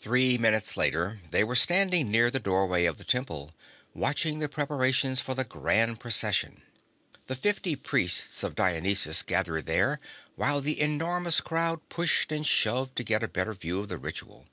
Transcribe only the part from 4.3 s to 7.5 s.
the preparations for the Grand Procession. The